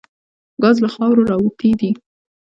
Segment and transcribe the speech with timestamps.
[0.61, 1.91] ګاز له خاورو راوتي دي.